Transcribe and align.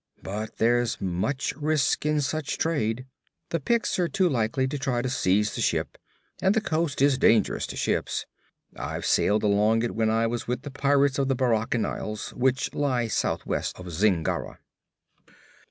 But 0.23 0.57
there's 0.57 0.99
much 0.99 1.53
risk 1.55 2.07
in 2.07 2.21
such 2.21 2.57
trade. 2.57 3.05
The 3.49 3.59
Picts 3.59 3.99
are 3.99 4.07
too 4.07 4.27
likely 4.27 4.67
to 4.67 4.79
try 4.79 5.03
to 5.03 5.09
seize 5.11 5.53
the 5.53 5.61
ship. 5.61 5.95
And 6.41 6.55
the 6.55 6.59
coast 6.59 7.03
is 7.03 7.19
dangerous 7.19 7.67
to 7.67 7.75
ships. 7.77 8.25
I've 8.75 9.05
sailed 9.05 9.43
along 9.43 9.83
it 9.83 9.93
when 9.93 10.09
I 10.09 10.25
was 10.25 10.47
with 10.47 10.63
the 10.63 10.71
pirates 10.71 11.19
of 11.19 11.27
the 11.27 11.35
Barachan 11.35 11.85
Isles, 11.85 12.31
which 12.31 12.73
lie 12.73 13.09
southwest 13.09 13.79
of 13.79 13.91
Zingara.' 13.91 14.57